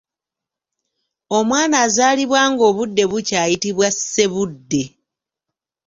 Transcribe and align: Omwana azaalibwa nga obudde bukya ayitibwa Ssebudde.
Omwana 1.37 1.75
azaalibwa 1.85 2.41
nga 2.51 2.63
obudde 2.69 3.03
bukya 3.11 3.37
ayitibwa 3.45 3.87
Ssebudde. 3.95 4.83